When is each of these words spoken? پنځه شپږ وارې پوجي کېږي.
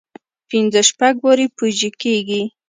پنځه 0.49 0.81
شپږ 0.89 1.15
وارې 1.23 1.45
پوجي 1.57 1.89
کېږي. 2.01 2.41